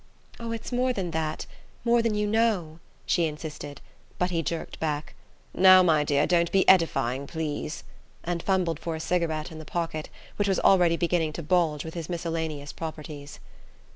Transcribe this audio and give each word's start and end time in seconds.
"Oh, 0.39 0.51
it's 0.51 0.71
more 0.71 0.93
than 0.93 1.11
that 1.11 1.45
more 1.85 2.01
than 2.01 2.15
you 2.15 2.25
know," 2.25 2.79
she 3.05 3.27
insisted; 3.27 3.81
but 4.17 4.31
he 4.31 4.41
jerked 4.41 4.79
back: 4.79 5.13
"Now, 5.53 5.83
my 5.83 6.03
dear, 6.03 6.25
don't 6.25 6.51
be 6.51 6.67
edifying, 6.67 7.27
please," 7.27 7.83
and 8.23 8.41
fumbled 8.41 8.79
for 8.79 8.95
a 8.95 8.99
cigarette 8.99 9.51
in 9.51 9.59
the 9.59 9.63
pocket 9.63 10.09
which 10.37 10.47
was 10.47 10.59
already 10.61 10.97
beginning 10.97 11.33
to 11.33 11.43
bulge 11.43 11.85
with 11.85 11.93
his 11.93 12.09
miscellaneous 12.09 12.73
properties. 12.73 13.39